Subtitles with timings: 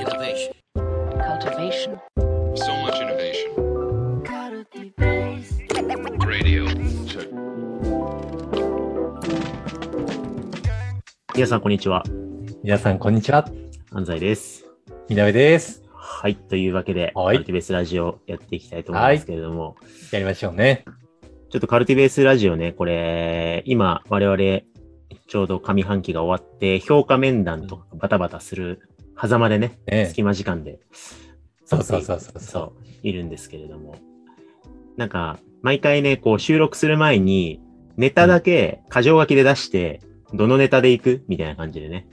[0.00, 0.54] Innovation.
[1.28, 2.00] cultivation,
[2.54, 3.52] So much innovation.
[6.26, 6.64] Radio.
[7.04, 7.28] Check.
[11.34, 12.02] 皆さん、こんにちは。
[12.64, 13.46] 皆さん、こんにちは。
[13.92, 14.64] 安西です。
[15.10, 15.82] みなべです。
[15.92, 16.36] はい。
[16.36, 19.76] というわけで、はいカルティベースラジオやっていきたいと思いますけれども、
[20.12, 20.86] やりましょうね。
[21.50, 24.62] ちょっとカルティベースラジオね、これ、今、我々、
[25.28, 28.80] ちょうど上半期が終わって、評価面談とかバタバタする
[29.20, 30.80] 狭間でね、ね隙間時間で、
[31.64, 33.96] そうそうそうそうそう、いるんですけれども、
[34.96, 37.60] なんか、毎回ね、こう収録する前に、
[37.96, 40.00] ネタだけ箇条書きで出して、
[40.32, 41.24] どのネタでいく？
[41.28, 42.06] みたいな感じでね、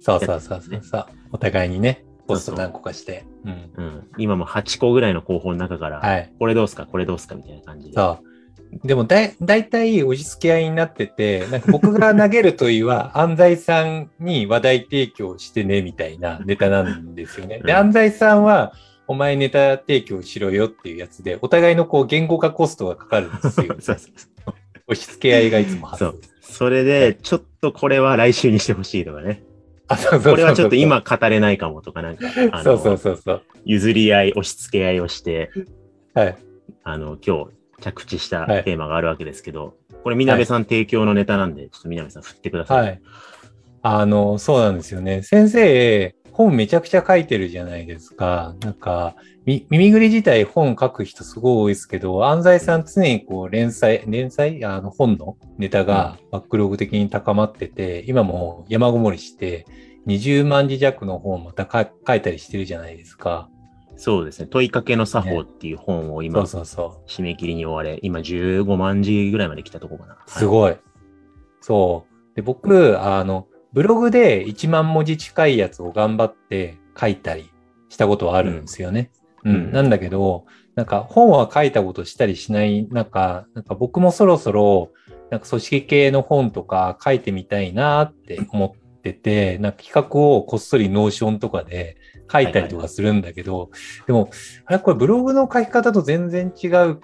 [0.00, 1.06] そうそうそうそうそう。
[1.32, 3.24] お互いにね、ポスそうそうト何個かして。
[3.44, 3.72] うん。
[3.76, 4.10] うん。
[4.18, 6.32] 今も8個ぐらいの候補の中から、はい。
[6.38, 7.94] これどうすかこれどうすかみたいな感じで。
[7.94, 8.35] そう。
[8.84, 17.60] でもだい、だいたい押し付け合いになってて、なんか僕が投げるといいは、 安西さんに話題提供してね、みたいなネタなんですよね。
[17.64, 18.72] で、うん安西さんは、
[19.08, 23.76] お前ネタ提供しろよっていうやつで、お互いのこう言語化コストがかかるんですよ。
[23.80, 24.54] そうそう
[24.88, 26.52] 押し付け合いがいつも発そう生。
[26.52, 29.42] それで、ちょっとこれは来週にしてほしいとかね。
[29.88, 33.42] あ、そうそうそうそうこれはちょっと今語れないかもとか、なんか、あのそうそうそうそう。
[33.64, 35.50] 譲り合い、押し付け合いをして、
[36.14, 36.36] はい。
[36.82, 42.78] あの、今日着地したはいテーマがあるわけですけど、これ、みなべさん提供のネタなんで、ちょっとみなべさん振ってください。
[42.80, 43.00] はい。
[43.82, 45.22] あの、そうなんですよね。
[45.22, 48.54] 先生、本めちゃくちゃ書いてるじゃないですか。
[48.60, 49.16] なんか、
[49.46, 54.64] み耳ぐり自体本書く人すごい多いですけど、安西さん常にこう連載、連載？
[54.64, 59.66] あの本のネタがバックログ的に高まってて、今も山ごもりして、
[60.08, 63.48] 20万字弱の本をまたか書いたりしてるじゃないですか。
[63.96, 64.46] そうですね。
[64.46, 67.10] 問いかけの作法っていう本を今、そうそうそう。
[67.10, 70.14] 締め切りに追われ、今15万字ぐらいまで来たとこかな。
[70.14, 70.16] い。
[70.26, 70.76] すごい。
[71.60, 72.36] そう。
[72.36, 77.50] で、僕、あの、ブログで1万文字近いやつを頑張って書いたり
[77.88, 79.10] したことはあるんですよね。
[79.44, 79.54] うん。
[79.54, 84.90] うんなんだけど、なんか本は書いたことしたりしない中、なんか僕もそろそろ、
[85.30, 91.96] なんか組織系の本とか書いてみたいなって思ってて、なんか企画をこっそり Notion とかで
[92.32, 93.70] 書いたりとかするんだけど、
[94.06, 94.30] でも、
[94.64, 97.00] あれこれブログの書き方と全然違う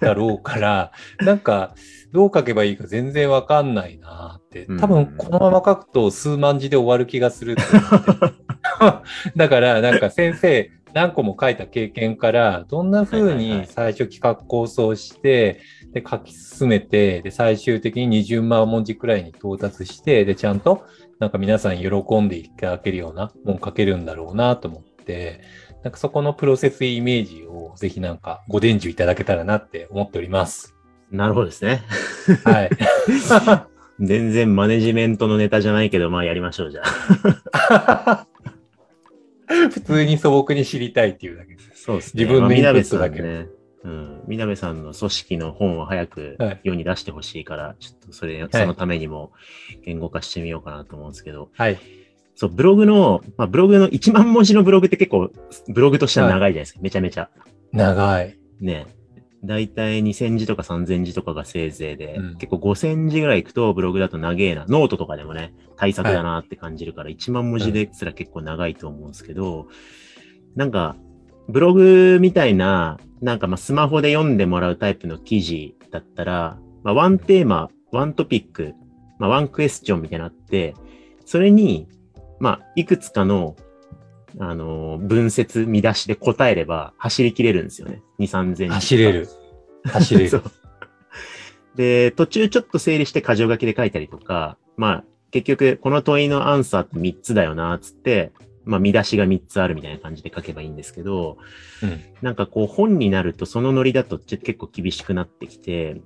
[0.00, 1.74] だろうから、 なんか、
[2.12, 4.66] どう書けばいいか全然わかんないなって。
[4.78, 7.56] 多分このまま書くと数万字で終わる気がする。
[9.36, 15.60] だからなんか先生何個も書いた経験から、どんな風に最初企画構想して、
[15.92, 20.84] で書き進めて、で最終的に20万文字くらいに到達して、でちゃんと
[21.18, 25.40] なんか皆さん喜んでいただけるような本書けるんだろうなと思って、
[25.82, 30.74] なんかそこのプロセスイメージをぜひなんかご伝授いただけたらなって思っております。
[31.10, 31.82] なるほどですね。
[32.44, 32.70] はい。
[34.00, 38.26] 全然マネジメントのネタじゃないけど、まあやりましょう、じゃあ。
[39.72, 41.84] 普通に素朴に知りたいっていうだけです。
[41.84, 42.24] そうですね。
[42.24, 43.46] 自分のインプットだけんね。
[43.86, 44.22] うん。
[44.26, 49.30] みなべさんの組織の本を早くはい世に出してほしいから、ちょっとそれ、そのためにも
[49.84, 51.78] 言語化してみようかなと思うんですけど、はい。
[52.34, 55.30] そう、ブログの、まあブログの1万文字のブログって結構、
[55.68, 56.80] ブログとしては長いじゃないですか。
[56.82, 57.30] めちゃめちゃ。
[57.72, 58.36] 長い。
[58.60, 58.86] ね。
[59.44, 64.66] だいたい2000字とか3000字とかがせいぜいで、うん結構5000字ぐらいいくとブログだと長えな。
[64.68, 69.68] ノートとかでもね、大作だなって感じるから、1万文字ですら結構長いと思うんですけど、
[70.56, 70.96] なんか、
[71.48, 78.74] ブログみたいな、なんかまあスマホで読んでもらうタイプの記事だったら、まあワンテーマ、ワントピック、
[79.18, 80.74] まあワンクエスチョンみたいなのあって、
[81.24, 81.88] それに、
[82.40, 83.56] まあいくつかの、
[84.38, 88.02] あのー文節、見出しで答えれば走り切れるんですよね。
[88.18, 88.68] 2、3000字。
[88.68, 89.28] 走れる。
[89.84, 91.76] 走れ そるう。。
[91.76, 98.32] で、途中ちょっと整理して箇条書きで書いたりとか、まあ、結局、この問いのアンサーって3つだよな、つって、
[98.66, 101.38] まあ、見出しが3つあるみたいな感じで書けばいいんですけど、
[101.82, 102.00] うん。
[102.20, 106.02] なんかこう、本になるとそのノリだとちょっと結構厳しくなってきて、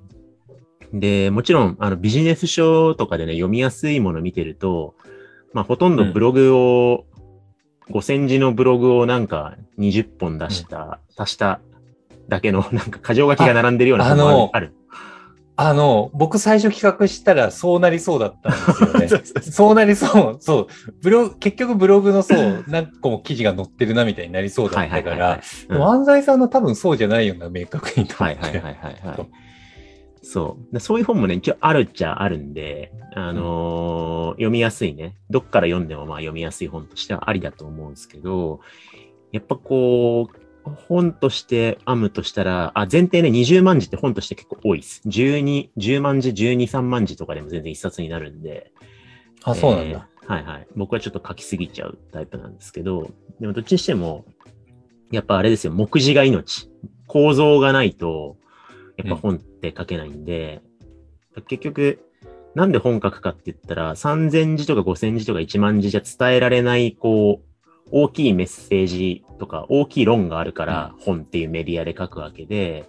[0.92, 4.94] で、もちろん、あの、ビジネス書とかでね、読みやすいもの見てると、
[5.54, 7.06] まあ、ほとんどブログを、
[7.88, 11.60] 5000字のブログをなんか20本出した、足した
[12.28, 14.74] だけの、なんか箇条書きが並んでるようなあ本もある。
[15.62, 19.24] あの僕最初企画したらそうなりそうだったんですよね。
[19.52, 20.36] そうなりそう。
[20.40, 20.66] そう。
[21.02, 28.40] ブログ、結局ブログのそう、何個も記事が載ってるなみたいになりそうだったから、安西さんの多分そうじゃないよな、明確にと思って。
[28.40, 29.26] はいはいはいはいはい。
[30.22, 30.72] そう。
[30.72, 35.16] でそういう本もね、一応あるっちゃあるんで、あのー読みやすいね。
[35.28, 38.60] どっから読んでもまあ読みやすい本としてはありだと思うんですけど、
[39.30, 45.02] やっぱこう、本として編むとしたら、あ、前提ね、20万字って本として結構多いです。
[45.06, 48.72] 12、10万字、12、3万字とかでも全然一冊になるんで。
[49.42, 49.98] あ、そうなんだ。
[49.98, 50.66] えーはいはい。
[50.76, 53.10] 僕はちょっと書きすぎちゃうタイプなんですけど、
[53.40, 54.24] でもどっちにしても、
[55.10, 56.70] やっぱあれですよ、目次が命。
[57.08, 58.36] 構造がないと、
[58.96, 60.62] やっぱ本って書けないんで、
[61.48, 61.98] 結局、
[62.54, 67.49] なんで本書くかって言ったら、3000字とか5000字とか1万字じゃ伝えられない、こう、
[67.92, 72.88] 大きいメッセージとか、大きい論があるから、本っていうメディアで書くわけで、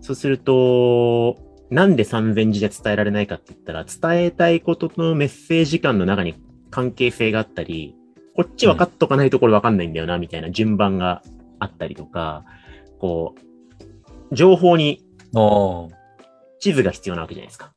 [0.00, 1.36] そうすると、
[1.70, 6.34] なんで3000字じゃ伝えられないかって言ったら、伝えたいことのメッセージ感の中に
[6.70, 7.94] 関係性があったり、
[8.36, 11.22] こっち分かっとかないとこれ分かんないんだよな、みたいな順番が
[11.58, 12.44] あったりとか、
[12.98, 13.34] こ
[14.30, 15.04] う、情報に
[15.34, 15.88] あ
[16.60, 17.72] 地図が必要なわけじゃないですか。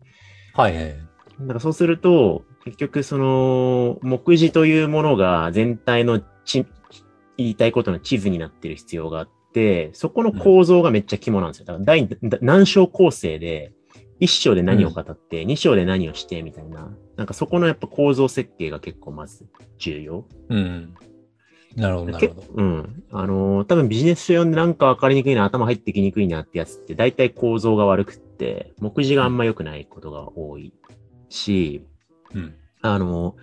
[0.53, 0.61] あ。
[0.63, 0.95] はいはい。
[1.41, 11.65] だからそうすると、結局その、目次というものが全体のち言いたいことの地図になってる必要があって、そこの構造がめっちゃ肝なんですよ。
[11.65, 13.73] だから第だ何章構成で、
[14.19, 16.91] 一章で何を語って、二章で何をして、みたいな。
[17.15, 19.45] なんかそこのやっぱ構造設計が結構まず
[19.77, 20.25] 重要。
[20.49, 20.93] うん。
[21.75, 22.47] なるほど、なるほど。
[22.55, 23.03] うん。
[23.11, 30.73] あのー多分ビジネス書読んでなんかわかりにくいな、頭入ってきにくいなってやつって、大体構造が悪くって、目次があんま良くないことが多い
[31.29, 31.85] し、
[32.33, 32.55] うん。
[32.81, 33.35] あの、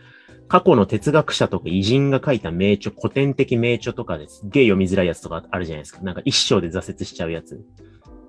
[0.49, 6.03] 過去の哲学者とか偉人が書いた名著、古典的名著とかですげえ読みづらいやつとかあるじゃないですか。
[6.03, 7.61] なんか一章で挫折しちゃうやつ。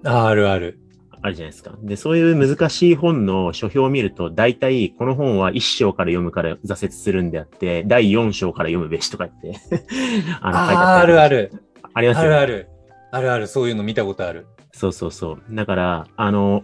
[0.05, 0.79] ああるある。
[1.21, 1.75] あるじゃないですか。
[1.81, 9.59] で、そういう難しい本の書評を見ると、大体この本は一章から読むから挫折するんであって、第四章から読むべしとか言って、
[10.41, 11.51] あの、書いてああるある。
[11.93, 12.35] ありますよね。
[12.35, 12.69] あるある。
[13.11, 13.47] あるある。
[13.47, 14.45] そういうの見たことある。
[14.71, 15.41] そうそうそう。
[15.49, 16.63] だから、あの、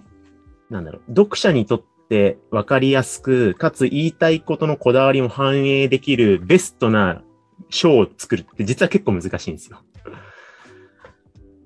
[0.69, 7.23] なんだろう、読者にとって分かりやすく、かつ言いたいことのこだわりも反映できるベストな
[7.69, 9.79] 章を作るって実は結構難しいんですよ。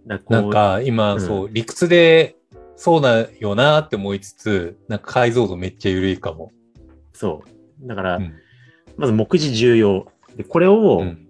[0.05, 2.35] なん、か今、うんそう、理屈で
[2.75, 6.51] そうだよなって思いつつ、なんか解像度めっちゃ緩いかも。
[7.13, 7.41] そ
[7.83, 7.87] う。
[7.87, 8.33] だから、うん
[8.97, 10.07] まず目次重要。
[10.37, 11.27] で、これを、うん。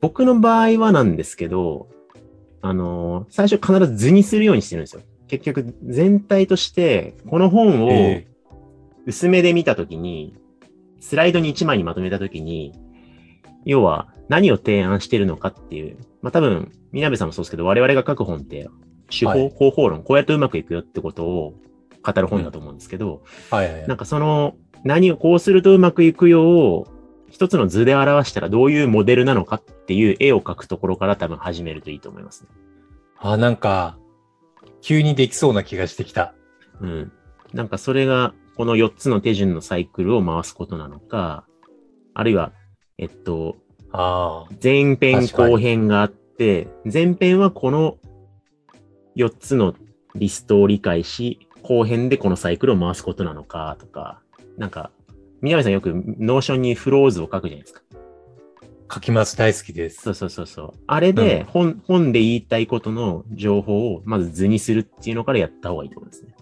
[0.00, 1.88] 僕の場合はなんですけど、
[2.62, 5.02] あのー最初必ず図にするようにしてるんですよ。
[5.28, 8.26] 結局、全体として、この本を、え
[9.06, 10.34] 薄めで見たときに、
[11.00, 12.74] スライドに1枚にまとめたときに、
[13.64, 18.68] 要は何を提案してるのかっていう、まあ多分、みなべさんもそうですけど、我々が書く本って、
[19.10, 19.50] 手法、はい。
[19.50, 21.54] 方法論、こうやってうまくいくよってことを
[22.02, 23.88] 語る本だと思うんですけど、はいはいはい。
[23.88, 26.84] なんかその、何をこうするとうまくいくよう、
[27.30, 32.48] 一つの図で表したらどういうモデルなのかっていう絵を描くところから多分始めるといいと思いますね。
[33.18, 33.98] あ、なんか、
[34.80, 36.34] 急にできそうな気がしてきた。
[36.80, 37.12] うん。
[37.52, 41.46] なんかそれが、この4つの手順のサイクルを回すことなのか、
[42.14, 42.52] あるいは、
[42.98, 43.56] えっと、
[43.92, 44.54] ああ。
[44.62, 47.98] 前編後編があって、前編はこの
[49.16, 49.74] 4つの
[50.14, 54.20] リストを理解し、後編でこのサイクルを回すことなのかとか、
[54.56, 54.90] なんか、
[55.40, 57.82] 南さんよく Notion にフロー図を書くじゃないですか。
[58.92, 59.36] 書きます。
[59.36, 60.02] 大好きです。
[60.02, 60.72] そうそうそうそう。
[60.86, 66.34] あれで本、本で言いたいことの情報をまず図にするっていうのからやった方がいいと思いますね。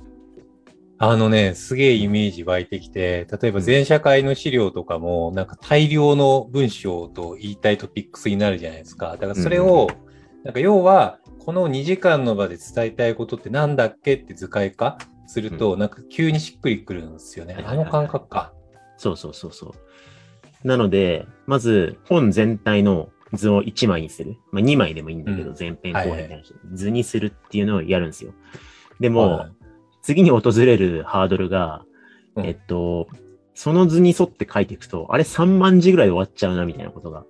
[0.99, 9.13] あのね、すげえイメージ湧いてきて、例えば全社会の資料とかも、なんか大量の文章と言いたいトピックスになるじゃないですか。
[9.13, 9.89] だからそれを、
[10.43, 14.97] なんか要は、この2時間の場で伝えたいことってなんだっけって図解化
[15.27, 17.63] すると、なんか急にしっくりくるんですよね。
[17.63, 18.53] あの感覚か。
[18.97, 19.73] そうそうそうそう。
[20.65, 24.37] なので、まず本全体の図を1枚にする。
[24.53, 28.33] まあ2枚でもいいんだけど、うん前編後編に対して図にするっていうのをやるんですよ。
[29.01, 29.53] でも、はい
[30.07, 31.83] 次に訪れるハードルが、
[32.37, 33.09] うんえっと、
[33.55, 37.25] その図に沿って書いていくと、あれ3万字ぐらいで終わっちゃうな、みたいなことが。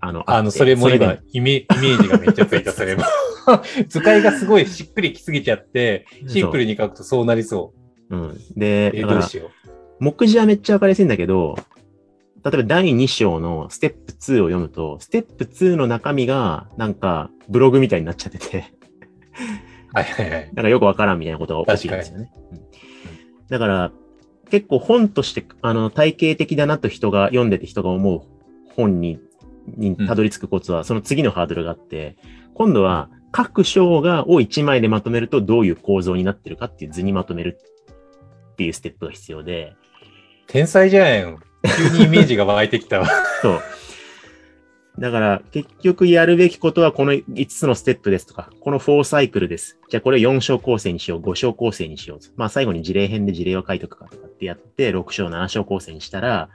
[0.00, 3.02] あの、あの、それも今で、イメ、イメージがめっちゃついた、それも。
[3.88, 7.72] 図解がすごいしっくりきすぎちゃって、シンプルに書くとそうなりそ
[8.08, 8.16] う。
[8.16, 8.38] うん。
[8.54, 9.50] で、えー、どうしよ
[9.98, 11.56] 目次はめっちゃわかりやすいんだけど、
[12.44, 19.96] 例えば第2章のステップ2を読むと、ステップ2の中身がなんかブログみたいになっちゃってて、う。
[19.96, 20.50] はいはいはい。
[20.52, 22.32] なんかよくわからんみたいなことが起きるんですよね。
[22.52, 22.64] うん
[23.48, 23.92] だから、
[24.50, 28.22] 結構本として、あの、体系的だなと人が読んでて人が思う
[28.74, 29.18] 本に、
[29.76, 32.16] にたどり着くコツは、その次のハードルがあって、
[32.54, 37.58] 今度は各章がを1枚でまとめるとどういう構造になってるかっていう図にまとめる
[38.52, 39.74] っていうステップが必要で、
[40.46, 41.38] 天才じゃん。
[41.76, 43.08] 急にイメージが湧いてきたわ。
[43.42, 43.62] そう。
[44.98, 49.78] だから、結局やるべきことはこの5つのステップですとか、この4サイクルです。
[49.88, 52.18] じゃあこれ4章構成にしよう、5章構成にしよう。
[52.36, 56.48] まあ最後に事例編で事例を書いとくかとかってやって、6章、7章構成にしたら、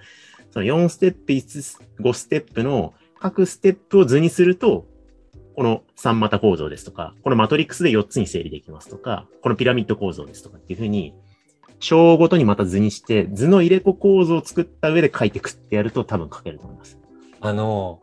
[0.51, 4.85] その4ステップ、5、5ステップの各ステップを図にすると、
[5.55, 11.13] この3股構造ですとか、このマトリックスで4つに整理できますとか、このピラミッド構造ですとかっていうふうに、
[11.79, 16.99] 章ごとにまた図にして、図の入れ子構造を作った上で書いていくってやると多分書けると思います。
[17.41, 18.01] あの、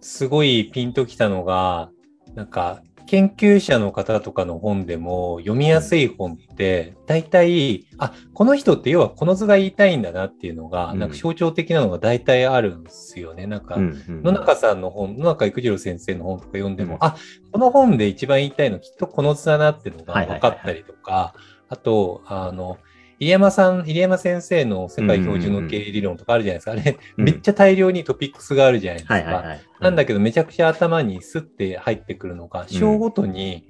[0.00, 1.90] すごいピンときたのが、
[2.34, 13.48] なんか、研究者の方とかの本でも読みやすい本って、大体、あ、この人って要はこの図が言いたいんだなっていうのが、うんなんか象徴的なのが大体あるんですよね。
[13.48, 17.16] なんか、野中さんの本、野中育次郎先生の本とか読んでも、うんあ、
[17.50, 21.34] この本で一番言いたいのきっとこの図だなっていうのが分かったりとか、
[21.68, 22.78] あと、あの、
[23.20, 26.72] 入山さん、入山先生の世界標準の経営理論とかあるじゃないですか。
[26.72, 29.14] あれ、うんめっちゃ大量にトピックスがあるじゃないですか。
[29.14, 29.60] はいはいはい。
[29.78, 33.68] なんだけど、めちゃくちゃ頭にスッて入ってくるのが、章ごとに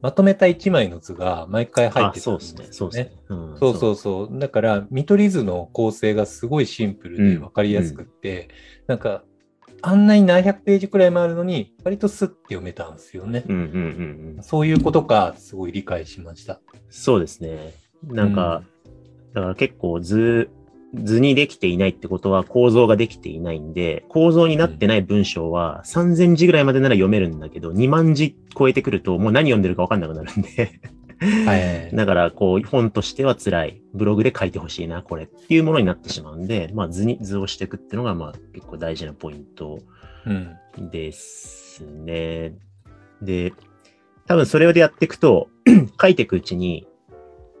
[0.00, 2.68] まとめた一枚の図が毎回入っあ、てくるんそうですね。
[2.70, 3.12] そうですね
[3.58, 4.38] そうそうそう。
[4.38, 8.48] だから、見取り図の構成がすごいシンプルでうん分かりやすくって、
[8.86, 9.24] なんか、
[9.82, 13.44] あんなに何百ページくらいもあるのに、割とスッて読めたんですよね。
[13.46, 14.42] うんうんうんうん。
[14.42, 16.60] そういうことか、すごい理解しました。
[16.88, 17.74] そうですね。
[18.02, 18.62] なんか、
[19.36, 20.48] だから結構図、
[20.94, 30.80] 図にできていないってことは構造ができていないんで、構造になってない文章は3000字ぐらいまでなら読めるんだけど、2万字超えてくるともう何読んでるかわかんなくなるんで。
[31.44, 31.94] はい。
[31.94, 33.82] だから、こう、本としては辛い。
[33.92, 39.80] ブログで書いてほしいな、これっていうものになってしまうんで、まあ図に、図をしていくっていうのが、まあ結構大事なポイント
[40.24, 40.90] うん。
[40.90, 42.54] ですね。
[43.20, 43.52] で、
[44.26, 45.48] 多分それでやっていくと、
[46.00, 46.86] 書いていくうちに、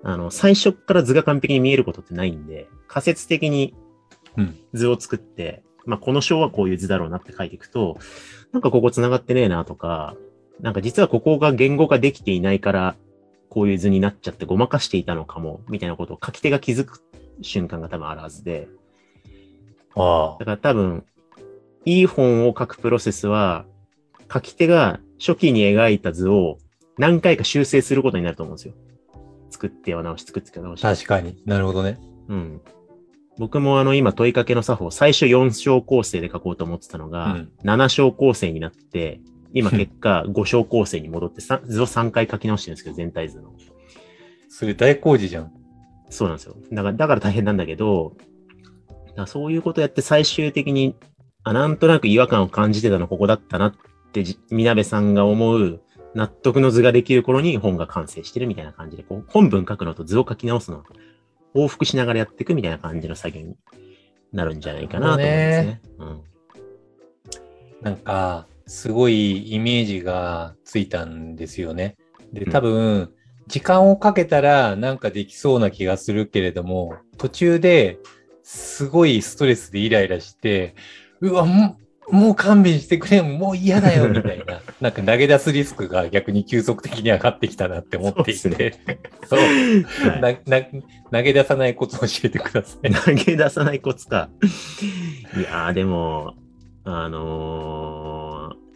[0.08, 3.74] あの、最初から図が完璧に見えることってないんで、仮説的に
[4.36, 4.56] うん。
[4.72, 7.98] 図を作って、まあ、この章はこういう図だろうなって書いていくと、
[8.52, 10.14] なんかここ繋がってねえなとか、
[10.60, 12.94] なんか実はここが言語化できていないから、
[13.48, 17.00] こういう図になっちゃってごまかしていたのかも、みたいなことを書き手が気づく
[17.42, 18.68] 瞬間が多分あるはずで、
[19.96, 21.04] あだから多分、
[21.84, 23.64] いい本を書くプロセスは、
[24.32, 26.58] 書き手が初期に描いた図を
[26.98, 28.74] 何回か修正することになると思うんですよ。
[29.56, 30.82] 作っては直し、作っては直し。
[30.82, 31.98] 確かになるほどね。
[32.28, 32.60] うん。
[33.38, 39.20] 僕もあの今問いかけの作法、最初4章構成で書こうと思ってたのが、うん7章構成になって、
[39.54, 43.54] 今結果 5章構成に戻ってさ図を3回書き直してるんですけど、全体図の。
[44.48, 45.52] それ大工事じゃん。
[46.10, 46.56] そうなんですよ。
[46.70, 48.16] だから、だから大変なんだけど、
[49.26, 50.94] そういうことやって最終的に、
[51.42, 53.74] あ、なんとなく違和感を感じてたのここだったなっ
[54.12, 55.80] てじ、みなべさんが思う
[56.16, 60.78] 納得の図ができる頃に本が完成してるみたいな感じで、こう本文書くのと図を書き直すの
[61.54, 63.54] を往復しながらやっていくみたいな感じの作業に
[64.32, 65.82] なるんじゃないかなと思いますね。
[65.98, 66.20] うん。
[67.82, 71.96] なんか、すごいイメージがついたんですよね。
[72.32, 73.12] で、うん多分、
[73.46, 77.98] 時間をかけたらなんかできそうな気がするけれども、途中で
[78.42, 80.74] すごいストレスでイライラして、
[81.20, 81.46] うわ、
[82.10, 84.60] もう、勘弁してくれ、もう嫌だよ、みたいな。
[84.80, 88.70] なんか投げ出すリスクが逆に急速的に上がってきたなって思っていそうて。
[88.70, 89.40] で そう。
[89.40, 90.66] はいなな
[91.10, 92.90] 投げ出さないコツを教えてください。
[92.92, 94.28] 投げ出さないコツか。
[95.36, 96.34] いやー、でも、
[96.84, 98.66] あのー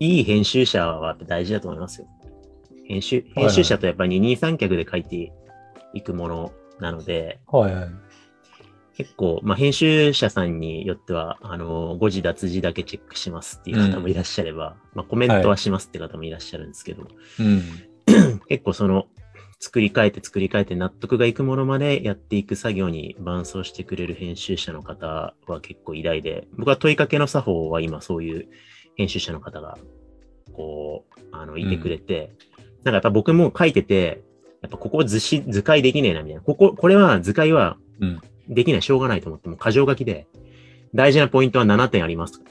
[0.00, 2.08] いい編集者は大事だと思いますよ。
[2.86, 5.32] 編集、はい編集者とやっぱり二人三脚で書いて
[5.94, 7.88] いくものなので、はいはい。
[8.96, 17.08] 結構、まあ、編集者さんによっては、あのー誤字脱字だけチェックしますっていう方もいらっしゃれば、まあ、コメントはしますって方もいらっしゃるんですけど、
[17.40, 17.62] うん。
[18.48, 19.06] 結構その、
[19.58, 25.06] 作り変えて作り変えて納得がいくものまでやっていく作業に伴走してくれる編集者の方
[25.46, 28.48] は結構偉大で、僕は問いかけの作法は今そういう
[28.96, 29.78] 編集者の方が、
[30.52, 32.32] こう、あの、いてくれて、
[32.84, 34.22] なんかやっぱ僕も書いてて、
[34.60, 36.42] やっぱここ図し図解できねえなみたいな。
[36.42, 38.20] ここ、これは図解はうん。
[38.48, 40.26] できない、しょうがないと思っても、過剰書きで、
[40.94, 42.44] 大事なポイントは7点ありますと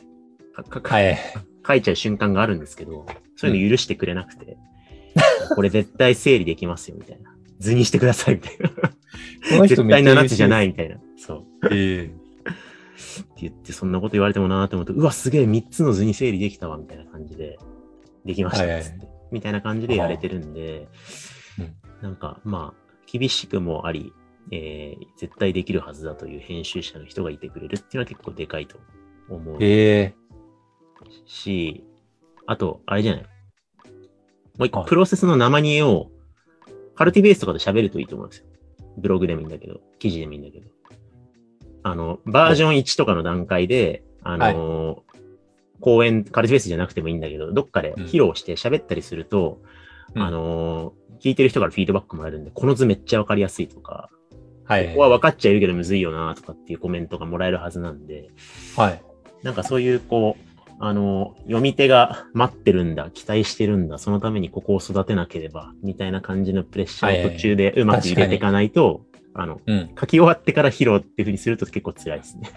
[0.53, 1.17] かかかはい。
[1.65, 4.57] 書いちゃう瞬間があるんですけど、そういうの許してくれなくて、
[5.55, 7.33] これ絶対整理できますよ、みたいな。
[7.59, 8.69] 図にしてください、みたいな。
[8.69, 8.75] こ
[9.51, 10.49] の人絶対7つじゃい。
[10.49, 10.97] ない、みたいな。
[11.17, 11.45] そう。
[11.71, 12.23] ええ
[13.21, 17.57] って言って、そんなこと言われてもなーと思うと、うわ、すげえ3つの図に整理できたわ、みたいな感じで、
[18.25, 19.07] できました、って。
[19.31, 20.87] みたいな感じでやれてるんで
[21.59, 24.13] うん、なんか、まあ、厳しくもあり、
[24.51, 28.77] えー、絶対できるはずだという編集者の人がいてくれるっていうのは結構でかいと
[29.29, 29.57] 思う。
[29.61, 30.15] ええ
[31.25, 31.83] し、
[32.45, 33.21] あと、あれじゃない。
[33.23, 33.29] も
[34.59, 34.89] う一個、はい。
[34.89, 36.11] プロセスの生煮えを、
[36.95, 38.45] カルティベースとかで喋るといいと思うんですよ。
[38.97, 40.69] ブログでもいいんだけど、記事でもいいんだけど。
[41.83, 45.13] あの、バージョン1とかの段階で、あのー
[45.81, 49.61] 講演、カルティベースじゃなくてもいいんだけど、どっかで披露して喋ったりすると、
[50.15, 50.21] うん。
[50.21, 54.09] あのー聞いてる人からフィードバックもらえるんで、この図めっちゃわかりやすいとか、
[54.65, 54.87] はい。
[54.89, 58.29] ここは分かっちゃいるけどむずいよなとかっていうコメントがもらえるはずなんで、
[58.75, 59.01] はい。
[59.43, 69.89] なんかそういう、こう、あの、読み手が待ってるんだ、期待してるんだ、そのためにここを育てなければ、みたいな感じのプレッシャーを途中でうまく入れていかないと、あの、うん。
[69.99, 72.49] 書き終わってから披露っていう風にすると結構辛いですね。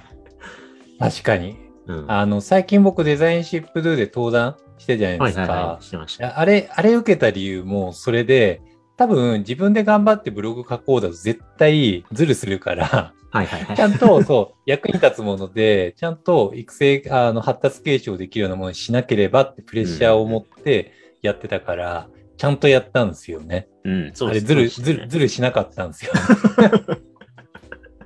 [0.98, 1.56] 確かに。
[1.86, 2.10] うん。
[2.10, 5.52] あの、最近僕デザインシップドゥで登壇してじゃないはいですか。
[5.52, 5.84] はいはい。
[5.84, 6.38] してました。
[6.38, 8.60] あれ、あれ受けた理由もそれで、
[8.96, 13.76] 多分自分で頑張ってブログ書こうだと絶対ズルするから、はいはいはい。
[13.76, 23.68] ちゃんとそう、役に立つもので、ちゃんと育成、あの、発達継承できるようなものにしなければってプレッシャーを持ってやってたから、ちゃんとやったんですよね。
[23.84, 26.12] うん、そうあれ、ずる、ずる、ずるしなかったんですよ。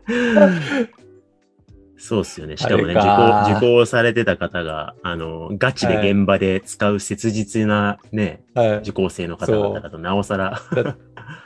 [2.00, 2.56] そうっすよね。
[2.56, 8.76] しかもね、受講、受講されてた方が、あの、ガチで現場で使う切実なね、はい。
[8.78, 10.62] 受講生の方々だとなおさら、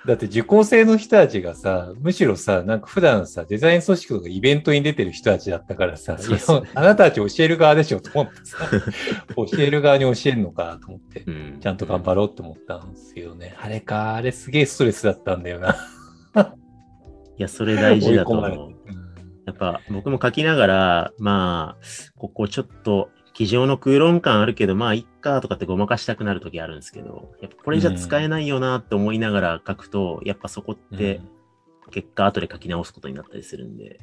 [0.06, 8.58] だって受講生の人たちがさ、むしろさ、なんか普段さ、デザイン組織とかイベントに出てる人たちだったからさ、そうあなたたち教える側でしょと思ってさ、
[9.36, 11.58] 教える側に教えるのかと思ってう、ん。
[11.60, 13.56] ちゃんと頑張ろうと思ったんですよね。
[13.60, 15.76] あれか、あれすげえストレスだったんだよな。
[17.36, 18.73] いや、それ大事だと思う。
[19.46, 21.84] やっぱ僕も書きながら、まあ、
[22.18, 31.20] ここちょっと、机上の空論感あるけど、まあ、いっかとかってごまかしたくなる時あるんですけど、やっぱこれじゃ使えないよなって思いながら書くと、やっぱそこうんって、
[31.90, 33.98] 結果後で書き直すことになったりするんで、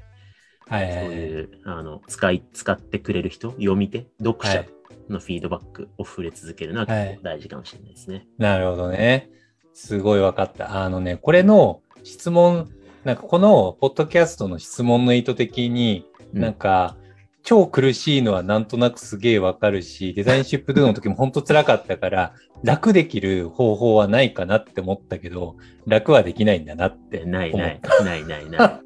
[0.68, 1.06] はいはいはい。
[1.06, 4.70] そういう、あの、使い、使ってくれる人、読み手、読者はい
[5.12, 8.28] のフィードバックを触れ続けるのははい結構大事かもしれないですね。
[8.38, 9.30] なるほどね。
[9.74, 10.84] すごい分かった。
[10.84, 12.70] あのね、これの質問、
[13.04, 16.96] なんかこのポッドキャストの質問の意図的に、うんなんか、
[17.44, 25.56] 超苦しいのはなんとなくすげえわかるし、 デザインシップドゥの時も本当辛かったから、楽できる方法はないかなって思ったけど、
[25.88, 27.26] 楽はできないんだなって。
[27.26, 28.82] ないない、ないないな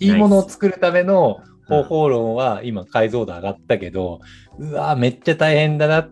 [0.06, 4.20] いいものを作るための方法論は今解像度上がったけど、
[4.58, 6.08] うわめっちゃ大変だな。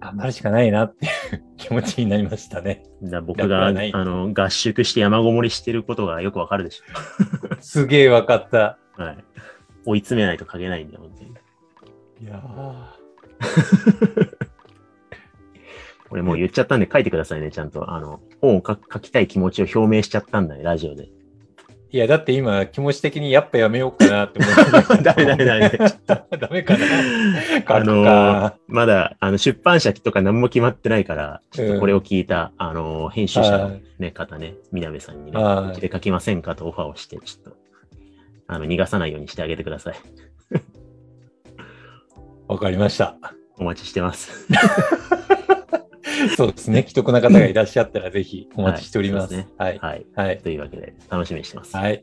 [0.00, 1.08] 頑張るしかないなって
[1.56, 2.84] 気持ちになりましたね。
[3.02, 6.82] だ僕が、あの、合宿して山ごもりしてることがよくわかるでし
[7.60, 8.78] すげえわかった。
[8.98, 9.02] ょ。
[9.02, 9.24] はい。
[9.86, 11.30] 追い詰めないと書けないんだよ、本当に。
[12.22, 12.42] いや
[16.08, 17.92] これ もう言っちゃったんで書いてくださいね、ちゃんと。
[17.92, 21.08] あの、本を書書きたい気持ちを表明しちゃったんだね、ラジオで。
[21.92, 25.02] いや、だって今気持ち的にやっぱやめようかなって思って。
[25.04, 25.70] ダメダメダメ。
[26.38, 26.86] ダメかな。
[27.66, 37.56] あの書くかまだ、あの、出版社とか何も決まってないから、ちょっとこれを聞いた、あの編集者の、ね、方ね、みなべさんにね、はいうちで書きませんかとオファーをして、ちょっと、
[38.48, 39.94] あの、逃がさないようにしてあげてください。
[42.48, 43.16] わかりました。
[43.58, 44.46] お待ちしてます。
[46.36, 46.82] そうですね。
[46.82, 49.34] 既得な方がいらっしゃったらぜひお待ちしております。
[49.34, 49.78] はいはい。
[49.78, 50.06] はい。
[50.14, 50.38] はい。
[50.38, 51.76] というわけで、楽しみにしてます。
[51.76, 52.02] はい。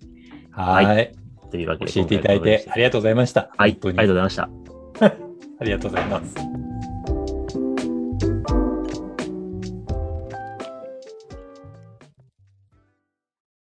[0.51, 1.11] はい。
[1.51, 3.49] というわけで、教えていただいてありがとうございました。
[3.57, 3.77] はい。
[3.81, 4.49] ありがとうございました。
[5.59, 6.72] ありがとうございます。